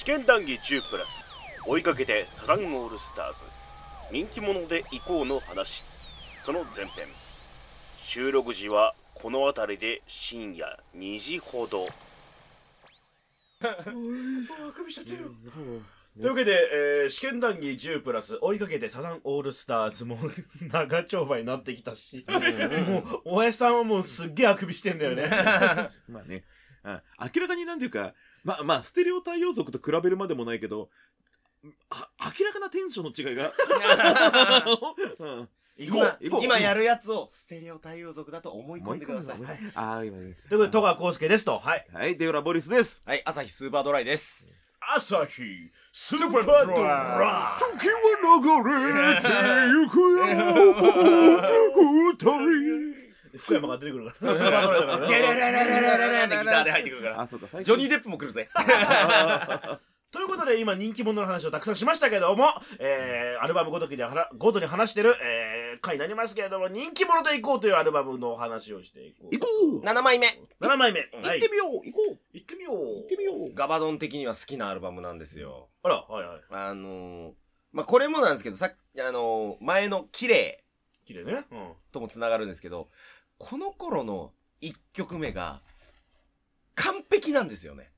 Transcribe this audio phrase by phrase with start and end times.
[0.00, 1.08] 試験談義10プラス。
[1.66, 3.34] 追いかけてサザンオールスターズ。
[4.10, 5.82] 人気者で行こうの話。
[6.42, 7.04] その前編。
[8.06, 11.86] 収録時はこの辺りで深夜2時ほど。
[13.62, 13.74] あ
[14.74, 15.30] くびしちゃってる。
[16.16, 16.52] というわけで、
[17.02, 20.18] えー試験談義10プラス追いかけてサザンオールスターズも
[20.72, 22.24] 長丁場になってきたし、
[22.88, 25.28] もう、おやさんはもうすっげえあくびしてんだよね。
[26.08, 26.44] まあね、
[26.84, 27.02] あ
[27.34, 28.14] 明らかになんていうか、
[28.44, 30.88] まあまあ、ステレオ太陽族と比べるまでもないけど、
[31.90, 33.52] あ明らかなテンションの違いが。
[35.76, 39.36] 今やるやつをステレオ太陽族だと思い込んでください。
[39.36, 40.36] 思いああ、今ね。
[40.48, 41.58] ということで、戸川康介ですと。
[41.58, 41.86] はい。
[41.92, 43.02] はい、デオラボリスです。
[43.06, 44.46] はい、朝日スーパードライです。
[44.94, 46.66] 朝日、スーパードライ。
[46.66, 47.96] 時は
[48.40, 49.28] 流れて
[49.68, 50.24] ゆくよ、
[52.12, 52.99] 二人。
[53.36, 54.34] 福山が出てくるから。
[54.34, 55.34] スーパードライだからゲレレね。
[55.34, 57.20] レレレレレってギターで入ってくるから。
[57.20, 58.48] あ、そうか、最ジョニー・デップも来るぜ。
[60.12, 62.48] ということで、今人気者の話をたくさんしましたけども、
[62.80, 69.34] えー、アルバムごときではらごとに話してる、えー、回になりますけれども、人気者でいこうというアルバムのお話をしていこう。
[69.34, 69.46] 行こ
[69.82, 70.26] う7枚目。
[70.60, 71.08] 7枚目。
[71.12, 72.76] 行ってみよう行こう行ってみよう。
[72.76, 75.68] 行ってみようガバドン的には好きなアルバムなんですよ。
[75.84, 76.40] あら、はいはい。
[76.50, 77.32] あのー、
[77.72, 80.64] まあ、これもなんですけど、さっき、あのー、前の綺麗
[81.10, 81.44] 綺麗ね。
[81.50, 81.72] うん。
[81.92, 82.88] とも繋がるんですけど、
[83.40, 85.62] この頃の1曲目が、
[86.74, 87.90] 完璧なんですよね。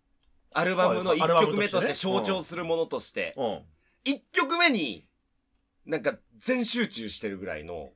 [0.54, 3.62] アルバムのはいはい1曲目として象徴するものとして、うん。
[4.04, 5.04] 1曲目に、
[5.84, 7.90] なんか全集中してるぐらいの、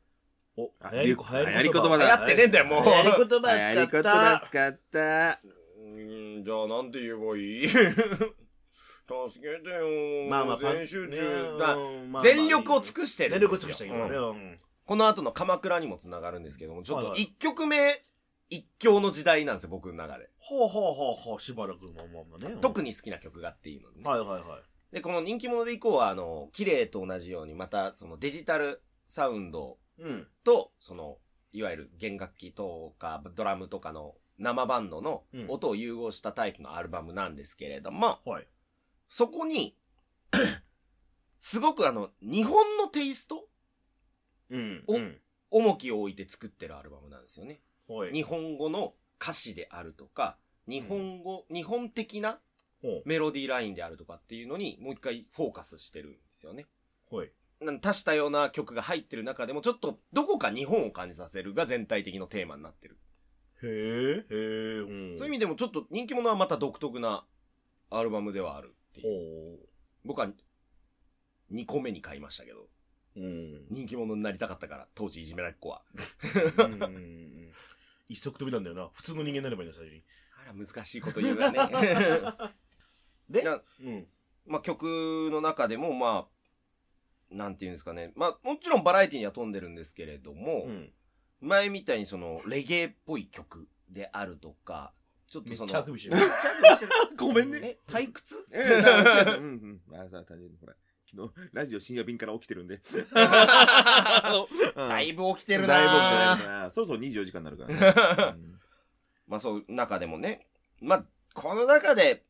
[0.57, 2.85] お、あ流行り流行り言葉流だ行ってねえんだよ、もう。
[2.85, 4.39] 流行り言葉流行り言使った。
[4.39, 4.99] 葉使った。
[4.99, 7.69] うーん、じゃあなんて言えばいい？
[9.07, 10.29] 助けてよ。
[10.29, 11.59] まあまあ、全集ね中。
[12.11, 13.41] まあ全力を尽くしてる全。
[13.43, 14.03] 力を尽くしたけどね。
[14.03, 14.61] うんうん。
[14.87, 18.03] この後の鎌倉にもつながるんですけども、ちょっと一曲目、
[18.49, 20.31] 一強の時代なんですよ、僕の中で。
[20.39, 22.57] ほうほうほうほう、しばらくまあまあまあね。
[22.61, 24.09] 特に好きな曲がっていうのでね。
[24.09, 24.95] はいはいはい。
[24.95, 30.29] で、この人気者で以降は、あの、綺麗と同じように、また、そのデジタルサウンドうん。
[30.45, 31.19] と、その、
[31.53, 38.47] いわゆる弦楽器とか、ドラムとかの生バンドのうん音を融合したタイプのアルバムなんですけれども、はい。
[39.09, 39.77] そこに、
[41.41, 43.49] すごくあの、日本のテイスト
[44.51, 44.85] うん。
[45.51, 47.61] 重きを置いて作ってるアルバムなんですよね。
[47.89, 48.13] はい。
[48.13, 52.41] 日本語の歌詞であるとか、日本語、日本的な
[52.83, 56.67] ほメロディーラインであるとかっていうのにもう一回フォーカスしてるんですよね。
[57.11, 57.17] う。
[57.17, 57.31] はい。
[57.61, 62.99] なん多種多様な曲が入ってる中でもちょっとどこか日本を感じさせるが全体的のテーマになってる。
[63.63, 65.17] へえ、へえ、うん。
[65.17, 67.25] そういう意味でもちょっと人気者はまた独特な
[67.91, 69.59] アルバムではあるっていう。
[69.59, 69.67] ほ
[70.05, 70.29] 僕は
[71.53, 72.69] 2個目に買いましたけど、
[73.17, 73.21] う。
[73.21, 73.67] うん。
[73.71, 75.83] 人気者になりたかったから、当時いじめられっ子は。
[76.59, 77.53] うん。
[78.09, 78.89] 一足飛びなんだよな。
[78.93, 80.05] 普通の人間になればいいんだ、最初に。
[80.41, 81.59] あら、難しいこと言うがね。
[83.29, 84.07] でなうん。
[84.47, 86.29] まあ曲の中でもま
[87.31, 88.13] あ、なんていうんですかね。
[88.15, 90.93] まあもちろんバラエティには飛んでるんですけれども、うん。
[91.41, 94.93] 前みたいにそのレゲエっぽい曲であるとか、
[95.29, 96.23] ちょっとその、めっちゃあくびしてる。
[97.19, 97.59] ごめんね。
[97.63, 98.47] え、退屈？
[98.53, 98.61] え
[99.39, 99.45] うん。
[99.45, 99.83] うん。
[99.87, 100.75] まあさ、単純にほら、
[101.11, 102.81] 昨日、ラジオ深夜便から起きてるんで。
[104.75, 108.43] だいぶ起きてるなだいぶ起きてるなそろそろ24時間になるからね。
[109.29, 110.49] まあそう、中でもね。
[110.81, 112.25] まあ、この中で、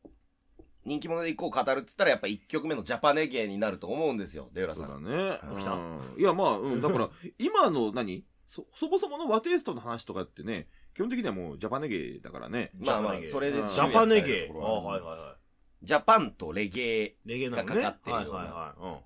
[0.85, 4.87] 人気者でいこう語るっつったらやっぱ1曲目のジャパネゲーになると思うんですよ、デウラさん。
[4.87, 5.39] そうだね。
[5.59, 8.25] 来たうんいや、まあ、うん、だから、今の何？
[8.47, 12.71] そ、そもそもの和テイストの話とかってね、基本的にはもうジャパネゲーだからね。
[12.79, 14.57] まあまあジャパネゲ、ーそれでうんジャパネゲー。
[14.57, 15.35] あはいはいは
[15.83, 17.05] ジャパンとレゲエ。
[17.05, 17.15] い。
[17.25, 19.01] レゲエなのかかってるようなはいはいは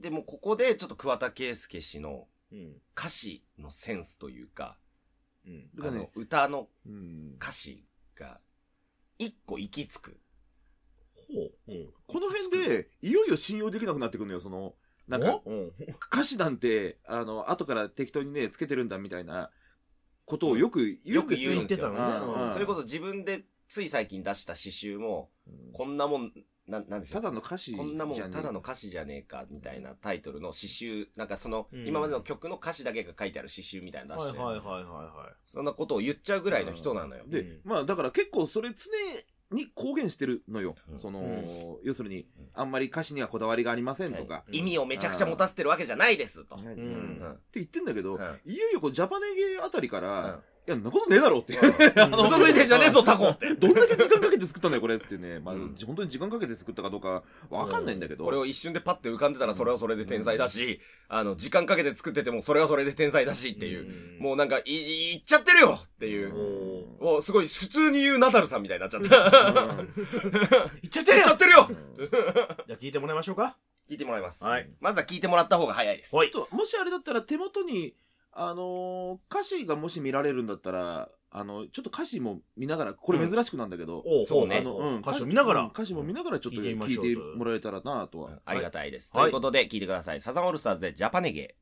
[0.00, 0.02] い。
[0.02, 2.58] でもここでちょっと桑田佳祐氏のうん。
[2.58, 2.72] うん。
[2.96, 4.76] 歌詞のセンスというか、
[5.46, 5.70] うん。
[5.74, 7.84] だからねあの歌のうん歌詞
[8.14, 8.40] が
[9.18, 10.20] 一個行き着く。
[11.14, 11.72] ほう。
[11.72, 11.88] うん。
[12.06, 14.74] この辺で、いよいよ信用できなくなってくるのよ、その、
[15.08, 15.50] なんか、お？
[15.50, 15.72] うん。
[16.10, 19.50] 歌詞なんて、あの、後から適当にね、つけてるんだみたいな
[20.24, 21.52] ことをよく言うんですよ。
[21.52, 25.30] よく言うんですよ言ってたのねうんそれこそ自分でつい最近出した詩集も、
[25.72, 26.32] こんなもん、
[26.68, 27.22] ななんでしょう。
[27.22, 31.88] ただの歌詞じゃこんなもん、ねえただの歌詞じゃねえか、みたいなタイトルの詩集、なんかその、うん。
[31.88, 37.24] 今までの曲の歌詞だけが書いてある詩集みたいなの出して、はいはいはいはいはそんなことを言っちゃうぐらいの人なのよ。
[37.26, 37.60] で、うん。
[37.64, 40.74] まあだから結構それ常に公言してるのよ。
[40.90, 40.98] うん。
[41.00, 41.78] その、うん。
[41.82, 44.44] 要するにうん、あんまり歌詞にはこだわりがありませんとか。
[44.52, 46.56] 意味をめちゃくちゃ持たせてるわけじゃないです、と。
[46.56, 46.66] って
[47.54, 48.20] 言ってんだけど、うん。
[48.44, 51.58] いよいよこうジャパネゲーあたりから、や、んなことねえだろって。
[52.00, 53.54] あの 嘘ついてんじゃねえぞ、タコって。
[53.54, 55.40] どんだけ時間かけて作ったんだよ、これってね。
[55.40, 58.24] まあ、うん本当に時間かけて作ったかどうかわかんないんだけど。
[58.24, 64.20] これを一瞬でパッて浮かんでたらそれはそれで天才だし、あの、時間かけて作っててもそれはそれで天才だしっていう。
[64.20, 66.32] もうなんか、い、い言っちゃってるよっていう。
[67.00, 69.76] もうすごい普通に言うナダルさんみたいになっちゃった。
[69.82, 71.68] 言っちゃってるよ言っちゃってるよ
[72.66, 73.56] じゃあ聞いてもらいましょうか。
[73.88, 74.42] 聞いてもらいます。
[74.44, 74.70] はい。
[74.80, 76.14] まずは聞いてもらった方が早いです。
[76.14, 77.94] はいちょっともしあれだったら手元に、
[78.32, 88.40] あのー歌詞がもし見られるんだったら、あの、ちょっと歌詞も見ながら、これ珍しくなんだけど、おそうねあの、うん、歌詞を見ながらうん歌詞も見ながらちょっと聞いてもらえたらなとは。
[88.44, 89.10] ありがたいです。
[89.14, 90.20] はいということで、聞いてください。
[90.20, 91.56] サザンオールスターズでジャパネゲ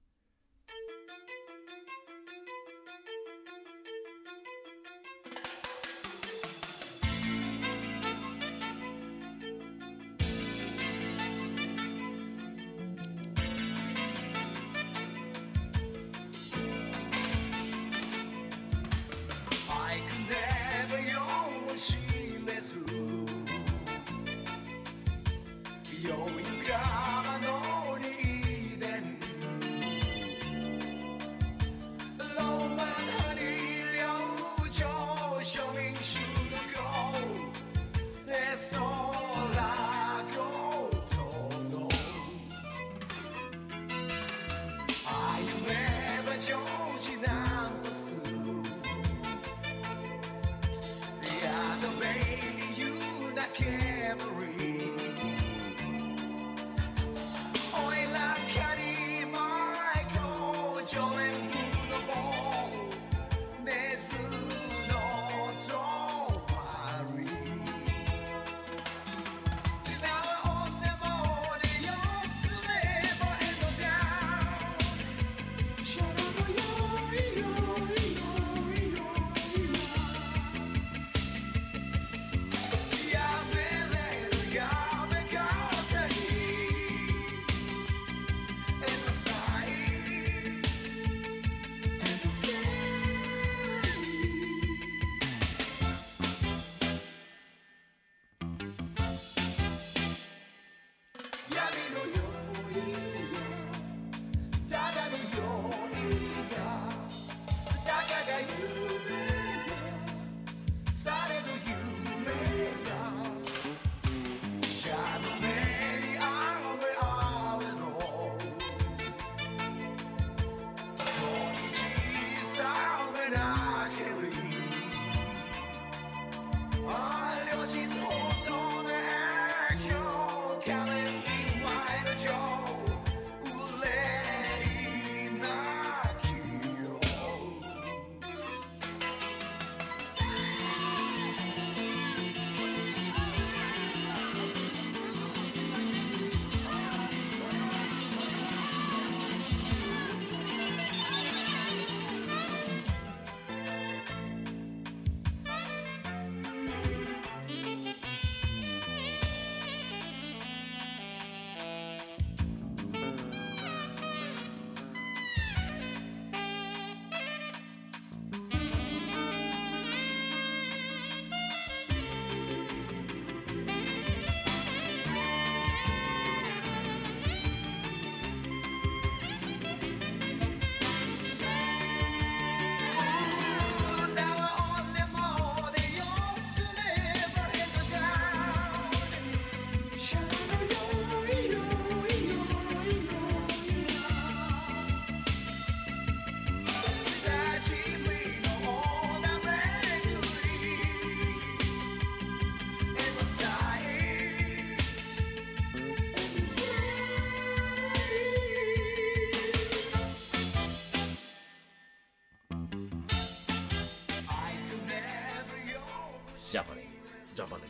[216.50, 216.84] ジャパネ
[217.32, 217.62] ジャパネ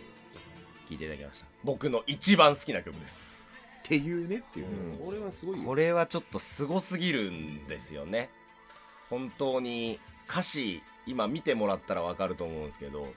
[0.89, 1.47] 聞いていただきました。
[1.63, 3.39] 僕の一番好きな曲です。
[3.85, 4.73] っていうねっていうね。
[4.99, 5.65] うんこれはすごいよ。
[5.67, 8.31] これはちょっとすごすぎるんですよね。
[9.11, 13.09] 本当に歌詞、今見てもらったらわかると思うんですけど、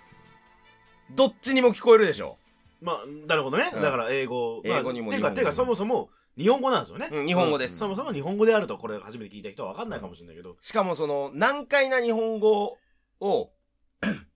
[1.11, 2.37] どっちにも聞こえるでしょ。
[2.81, 3.71] まあ、なるほどね。
[3.73, 4.61] うんだから英語。
[4.65, 7.07] まあ英語にもてか、日本語にもてか、そもそも日本語なんですよね。
[7.09, 10.57] うん日本語ですそもそも日本語であると、これ初めて聞いた人は分かんないかもしれないけど。
[10.59, 12.77] しかもその難解な日本語
[13.21, 13.49] を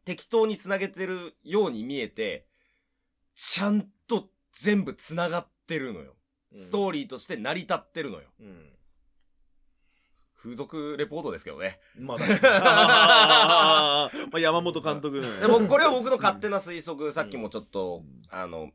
[0.08, 2.48] 適当につなげてるように見えて、
[3.36, 6.16] ちゃんと全部つながってるのよ。
[6.56, 8.30] ストーリーとして成り立ってるのよ。
[8.40, 8.70] うん。
[10.34, 11.82] 風俗レポートですけどね。
[12.00, 12.26] まあ、ま
[14.32, 15.20] あ、山本監督。
[15.42, 18.72] で僕、これは僕の勝手な推測、さっきもちょっと、あの、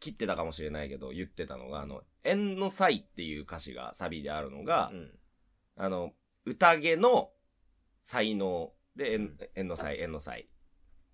[0.00, 4.98] 切ってたかもしれないけど、言ってたのが、あの、縁の際っていう歌詞がサビであるのが、に。
[4.98, 5.18] うん
[5.76, 6.12] あの、
[6.44, 7.30] 宴の
[8.02, 10.48] 才能で、縁縁の際、縁の際、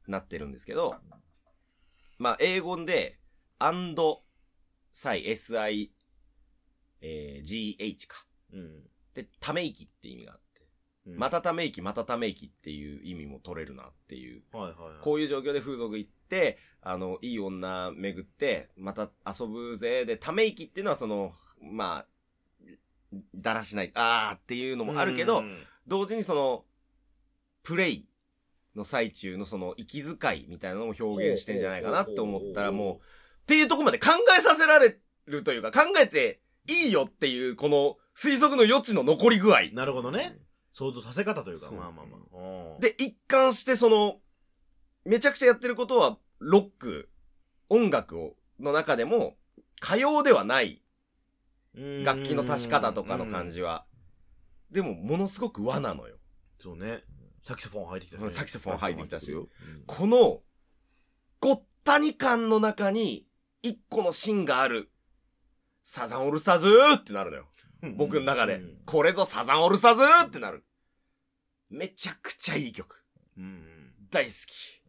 [0.08, 0.96] なってるんですけど、
[2.18, 3.18] まあ、英語で、
[3.58, 3.94] and
[4.92, 5.90] 際、si、
[7.00, 8.24] えー gh か。
[8.52, 8.82] うん。
[9.14, 10.44] で、ため息って意味があって、
[11.06, 14.42] うんまたため息、またため息っていう意味も取れるなっていう。
[14.52, 14.98] はいはいはい。
[15.02, 20.04] こういう状況で風俗行って、あの、いい女巡って、また遊ぶぜ。
[20.04, 22.06] で、ため息っていうのはその、まあ、
[23.34, 26.66] だらしない、あーっていうのもあるけど、うん同時にその、
[27.62, 28.07] プレイ
[28.78, 33.00] の最中のその息遣いみたいなのも表現してんじゃないかなって思ったらもう、っ
[33.46, 39.70] ていうところまで考えさせられるというか、考えていいよっていう、この推測の余地の残り具合。
[39.72, 40.38] なるほどね。
[40.72, 42.80] 想像させ方というか、まあまあまあうん。
[42.80, 44.20] で、一貫してその、
[45.04, 47.08] めちゃくちゃやってることは、ロック、
[47.68, 49.36] 音楽を、の中でも、
[49.82, 50.82] 歌謡ではない
[51.76, 53.86] うん楽器の足し方とかの感じは。
[54.70, 56.18] でも、ものすごく和なのよ。
[56.60, 57.04] そうね。
[57.48, 58.30] サキソフォン入ってきたね。
[58.30, 59.30] サキソフォン入ってきたし。
[59.30, 59.48] よ。
[59.86, 60.42] この、
[61.40, 63.26] ごったに感の中に、
[63.62, 64.90] 一個の芯がある。
[65.82, 67.46] サザンオールスターズーってなるのよ。
[67.96, 68.76] 僕の中でうん。
[68.84, 70.62] これぞサザンオールスターズーってなる。
[71.70, 73.02] めちゃくちゃいい曲。
[73.38, 73.92] うん。
[74.10, 74.82] 大好き。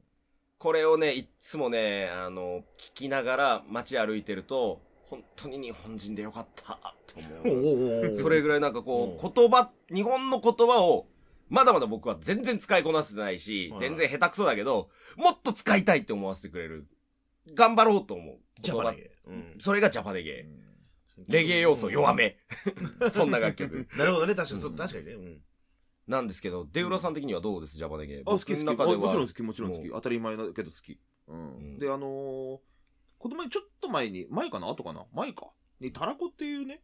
[0.58, 8.12] これをね、いっつもね、あの、聞きながら街歩いてると、本当に日本人でよかった、とお思う。
[8.16, 11.08] おそれぐらいなんかこうう、言葉、日本の言葉を、
[11.50, 16.88] まだまだ僕は全然使いこなせてないしは、い全然下手くそだけど、もっと使いたいって思わせてくれる。
[17.54, 18.38] 頑張ろうと思う。
[18.62, 19.12] ジャパネゲ。
[19.26, 19.58] うん。
[19.60, 20.46] それがジャパネゲ。
[21.28, 22.38] レゲエ要素弱め。
[23.12, 23.88] そんな楽曲。
[23.98, 24.36] なるほどね。
[24.36, 25.14] 確かに、そう確かにね。
[25.14, 25.42] うん。
[26.08, 27.78] なんですけど、デウラさん的にはどうです？
[27.78, 28.22] ジャパネゲ。
[28.26, 28.64] あ、好き好き。
[28.66, 29.90] もちろん好き、もちろん好き。
[29.90, 31.00] 当たり前だけど好き。
[31.28, 31.56] うん。
[31.56, 32.60] うんで、あのー、
[33.18, 35.06] 子供にちょっと前に、前かな後かな？
[35.14, 35.52] 前か。
[35.80, 36.84] に、タラコっていうね、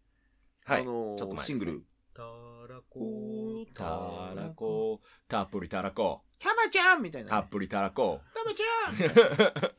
[0.66, 0.82] はい。
[0.82, 1.86] あのシングル。
[2.16, 3.66] たらこ。
[3.74, 3.84] た
[4.34, 7.32] らこ、たっぷりたらこ、たまちゃんみたいなね。
[7.32, 8.22] たっぷりたらこ。
[8.34, 9.72] たまちゃん。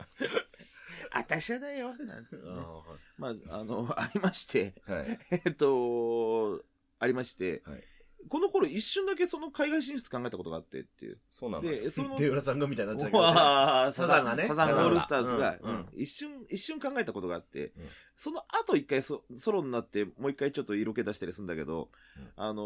[1.19, 1.95] あたしゃだよ。
[1.97, 2.53] なんつってね。
[2.55, 2.83] あ
[3.17, 5.19] まあ、あの、ありまして、はい。
[5.31, 6.63] えっと、
[6.99, 7.85] ありまして、はい
[8.29, 11.19] この頃一瞬だけその海外進出考えたことがあってっていう。
[11.31, 11.71] そうなんだ。
[11.71, 13.19] で、そのー、デウラさんがみたいになっちゃうけど。
[13.19, 14.47] わあサザンがね。
[14.49, 15.77] サザンオールスターズが、うんうん。
[15.77, 17.89] うん一瞬、一瞬考えたことがあって、うん。
[18.17, 22.31] その後一回ソソロになって、もう一回ちょっと色気出したりするんだけど、うん。
[22.37, 22.63] あの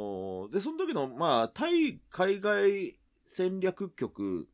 [0.48, 4.48] ーで、その時の、まあ、対海外戦略曲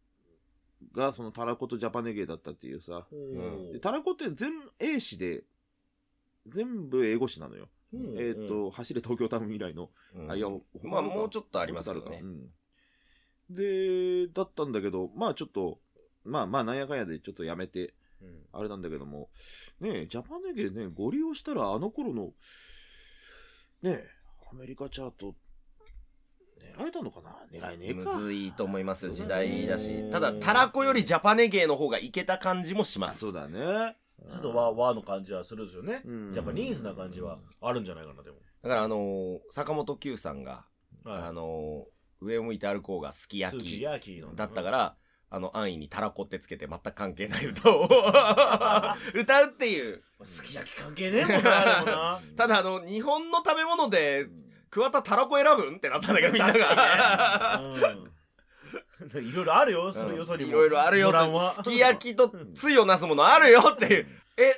[0.93, 5.45] が、そのタラコとジャパネゲーだったっていうさ、うんでタラコって全英詞で、
[6.47, 7.69] 全部英語詞なのよ。
[7.97, 9.91] うんえっ、と、走れ東京タウン以来の。
[10.15, 10.49] うんあ、いや、
[10.83, 12.47] まあもうちょっとありますけどねもうん
[13.49, 15.79] で、だったんだけど、まあちょっと、
[16.25, 19.29] まあまあなんやかんやでちょっとやめて、うんあれなんだけども、
[19.81, 22.33] ねえ、ジャパネゲね、ご利用したらあの頃の、
[23.83, 24.09] ねえ、
[24.51, 25.35] アメリカチャート、
[26.79, 27.37] 狙えたのかな？
[27.53, 28.17] 狙えねえか。
[28.17, 30.09] むずいと思います、時代だしう。
[30.09, 33.17] んただ、たらこよりジャパネゲーの方がいけた感じもします。
[33.17, 33.97] あそうだね。
[34.31, 36.03] ちょっと和和の感じはするんですよね。
[36.05, 38.37] うんジャパニーズな感じはあるんじゃないかな、でも。
[38.63, 40.65] だからあのー坂本九さんが、
[41.05, 43.81] はいあのー上を向いて歩こうがすき焼き。
[44.35, 44.97] だったから、
[45.29, 47.85] あの、安易にたらこってつけて全く関係ない歌を
[49.15, 50.03] 歌うっていう。
[50.25, 52.21] すき焼き関係ねえもんな。
[52.37, 54.29] ただあの、日本の食べ物で、
[54.71, 58.01] 桑田たらこ選ぶんってなったんだけど、みんな確が。
[59.15, 60.51] う んいろいろあるよ、そうよそにも。
[60.51, 61.65] いろいろあるよドラマはと。
[61.65, 64.07] すき焼きとつゆをなすものあるよっていう。
[64.37, 64.53] え、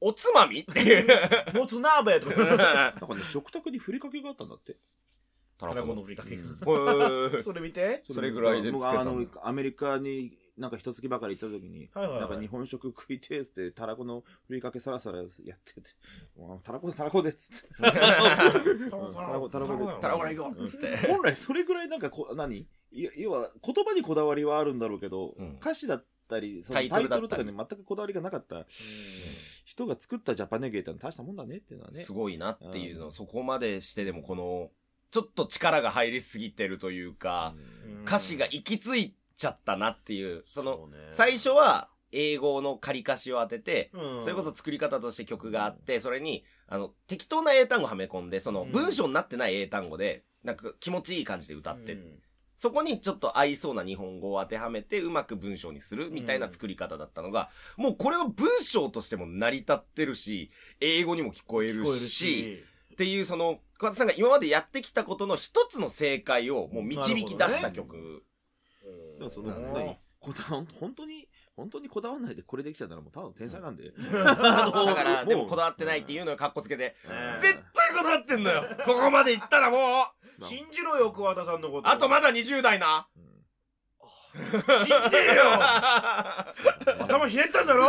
[0.00, 0.60] おつまみ？
[0.60, 1.06] っていう。
[1.56, 2.36] もつ鍋とか。
[2.36, 4.76] なんかね、食卓にふりかけがあったんだって。
[5.58, 6.36] たたらこのふりかけ。
[6.36, 6.58] うん
[7.42, 8.04] それ見て。
[8.10, 12.20] それぐらいでつけた僕あの、アメリカになんか一月ばかり行った時に、はいはいはい。
[12.20, 15.82] なんか日本食食いてえっつって、たらこのふりかけさらさらやってて、
[16.62, 17.68] たらこたらこでっつって。
[17.78, 20.00] うんたらこたらこで。
[20.00, 20.96] たらこら行こうつって。
[21.08, 22.66] 本来それぐらいなんかこ、何？
[22.92, 25.56] 要は言葉にこだわりはあるんだろうけど、うん。
[25.60, 27.22] 歌詞だったり、そのタイトルだったり。
[27.22, 28.64] ルとかに全くこだわりがなかった。
[29.66, 32.02] 人が作ったジャパネゲーってのは大したもんだねっていうのはね。
[32.02, 32.12] す。
[32.12, 33.12] ごいなっていうの、うん。
[33.12, 34.70] そこまでしてでもこの、
[35.10, 37.54] ちょっと力が入りすぎてるというか、
[37.86, 38.02] うん。
[38.04, 44.22] 歌詞が行き着いちゃったなっていう、その、最初は英語の仮歌詞を当てて、うん。
[44.22, 48.72] それこそ作り方として曲があって、それに、あの、適当な英単語はめ込んで、そのうん。
[48.72, 52.18] 文章になってない英単語で、なんか気持ちいい感じで歌って、うん。
[52.56, 60.50] そこにちょっと合いそうな日本語を当てはめて、うまく文章にするみたいな作り方だったのが、もうこれは文章としても成り立ってるし、
[60.80, 62.64] 英語にも聞こえるし、
[62.94, 68.24] っていうその、桑田さんが今までやってきたことの一つの正解をもう導き出した曲。
[69.18, 73.92] だからその、うん何こだわ本当に、本当にこだわらないでこれできちゃったらもうただの天才なんで。
[73.94, 76.24] だから、でもこだわってないっていう。
[76.24, 77.40] のをカッコつけて、うん。
[77.40, 78.64] 絶対こだわってんのよ。
[78.84, 79.80] ここまで行ったらもう。
[80.44, 81.88] 信じろよ、桑田さんのこと。
[81.88, 83.06] あとまだ20代な。
[84.34, 85.44] 信じてるよ。
[87.04, 87.86] 頭ひねったんだろ？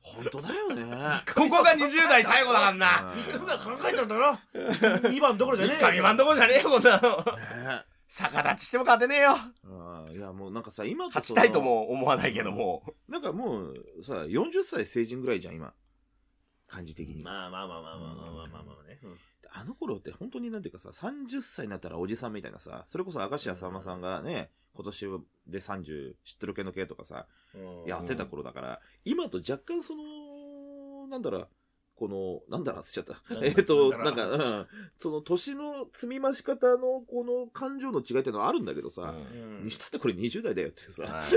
[0.00, 1.22] 本当だよね。
[1.34, 3.14] ここが20代最後だからな。
[3.14, 7.18] 三日が考えたんだろ？2番どころじゃねえよ神番どころじゃねえよ、こんなの。
[7.18, 9.30] ね逆立ちしても勝てねえよ。
[9.30, 12.82] ああいやもうなんかさ、今と勝ちたいとも思わないけども。
[13.08, 15.74] なんかもうさ、40歳成人ぐらいじゃん、今。
[16.68, 17.22] 感じ的に。
[17.22, 19.00] まあまあまあまあまあまあまあまあまあね。
[19.52, 25.06] あの頃って本当になんていうかさ、30歳になったらおじさんみたいなさ、それこそ明石家さんまさんがね、今年
[25.46, 31.48] で30、知ってる系の系とかさ、うんやってた頃だから、今と若干その、なんだろう、
[31.96, 33.44] この、なんだろう、忘れちゃった。
[33.44, 34.66] えっと、なんんか、うん、
[34.98, 41.30] その年の積み増し方のこの感情の違いっていうのはあるんだけどさ、うんにしたってこれ20代だよっていうさ、 はい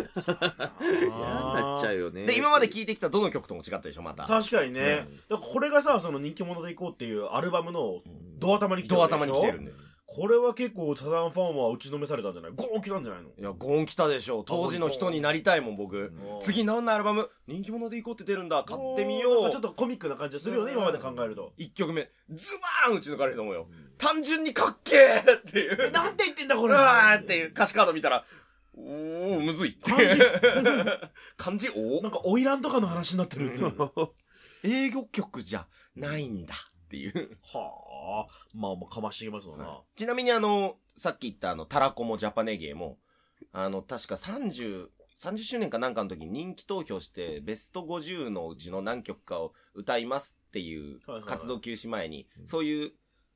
[0.84, 2.26] 嫌になっちゃうよね。
[2.26, 4.26] で、今まで聴いてきたどの曲とも違ったでしょ、また。
[4.26, 5.18] 確かにねうん。
[5.18, 9.18] だからこれがさ、その人気者でいこうっていうアルバムのうんドア頭に来てるでしょ？
[9.18, 9.74] 頭に来てるんで。
[10.10, 12.52] これは結構サザンファンは打ちのめされたんじゃない？
[12.56, 13.28] ゴーン来たんじゃないの？
[13.38, 14.42] いや、ゴン来たでしょ。
[14.44, 15.98] 当時の人になりたいもん、僕。
[15.98, 16.12] うん
[16.42, 17.30] 次何のアルバム？
[17.46, 18.64] 人気者でいこうって出るんだ。
[18.64, 19.62] 買ってみなんようかちょっ。
[19.62, 21.52] とコミックな感じするよね、うん今まで考えると。
[21.58, 23.68] 一曲目、ズバーン打ち抜かれると思うよ。
[23.98, 25.92] 単純にかっけーっていう。
[25.92, 28.24] なんて言ってんだこうれわーっていう歌詞カード見たら、
[28.78, 29.78] おー、むずい。
[29.86, 30.22] 漢字？
[31.36, 31.70] 漢字？
[31.76, 33.78] おなんか花魁とかの話になってるっていう。
[33.78, 34.10] は
[34.64, 36.56] 英語曲じゃないんだ
[36.88, 37.38] っていう。
[37.54, 38.28] あ。
[38.54, 39.82] まあまあ、かましてきますわな。
[39.96, 42.98] ちなみにあの、さっき言ったあの、タラコもジャパネゲーも、
[43.52, 44.88] あの、確か30、
[45.20, 52.92] 30周年かなんかの時に人気投票して、ベスト50のうちの何曲かを歌いますっていうはいはいはい活動休止前に、そういう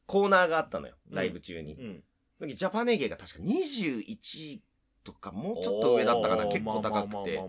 [0.06, 1.76] コーナーがあったのよ、ライブ中に。
[1.76, 2.04] うん。
[2.38, 4.62] その時ジャパネゲーが確か21
[5.04, 7.42] とかもうちょっと上だったかな、結構高くて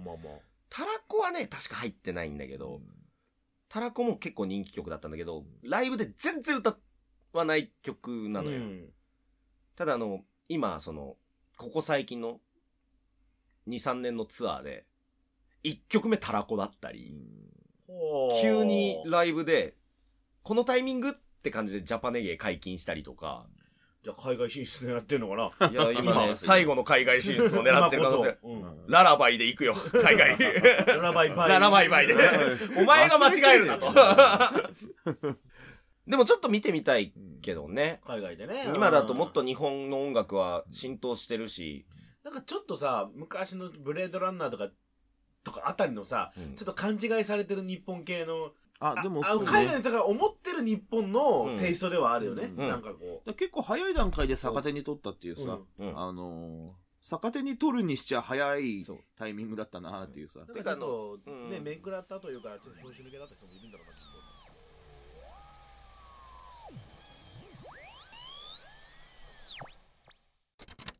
[0.68, 2.80] タラコはね、確か入ってないんだけど、
[3.73, 6.76] タラコも結構人気曲だったんだけど、ライブで全然歌
[7.33, 8.59] わない曲なのよ。
[8.59, 8.93] うん
[9.75, 11.17] ただあの、今、その、
[11.57, 12.41] ここ最近の
[13.67, 14.85] 2、3年のツアーで、
[15.64, 17.17] 1曲目タラコだったり、
[18.43, 19.79] 急にライブで、
[20.43, 21.12] このタイミングっ
[21.43, 23.46] て感じでジャパネゲー解禁したりとか、
[24.05, 25.71] じゃあ海外進出狙ってんのかな？
[25.71, 28.38] いや、今ね、今最後の海外進出を狙ってる可能性。
[28.43, 30.37] うんララバイで行くよ、海外。
[30.87, 31.49] ララバイバイ。
[31.49, 32.15] ララバイバイで。
[32.77, 33.93] お前が間違えるなと。
[36.07, 37.12] でもちょっと見てみたい
[37.43, 38.01] けどね。
[38.05, 38.73] 海外でね。
[38.75, 41.87] 今だともっと日本の音楽は浸透してるし、
[42.25, 44.69] なんかちょっとさ、昔のブレードランナーとか、
[45.45, 48.51] とかあたりのさ、うんちょっと勘違いされてる日本系の、
[48.83, 51.59] あ、でもあ海外の人が思ってる日本のうん。
[51.59, 52.53] テイストではあるよね。
[52.57, 52.68] うん。
[52.68, 55.45] なんかこだ結構早い段階で逆手に取ったっていうう。
[55.45, 55.99] さ、うん。
[55.99, 58.85] あのー逆手に取るにしちゃ早い
[59.18, 60.38] タイミングだったなっていうさ。
[60.40, 61.64] なんかちょっとてかあの、ね、うん。
[61.64, 63.92] 面食らったというか、ちょっと拍子抜けだった人もいるんだろうな、